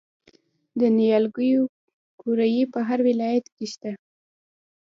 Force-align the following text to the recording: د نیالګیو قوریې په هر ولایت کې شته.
د 0.79 0.81
نیالګیو 0.97 1.63
قوریې 2.21 2.63
په 2.73 2.79
هر 2.87 2.99
ولایت 3.09 3.45
کې 3.55 3.65
شته. 3.71 3.91